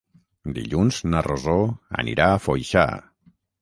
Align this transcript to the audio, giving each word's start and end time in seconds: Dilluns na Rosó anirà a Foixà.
Dilluns 0.55 1.03
na 1.15 1.23
Rosó 1.29 1.59
anirà 2.05 2.31
a 2.39 2.43
Foixà. 2.49 2.91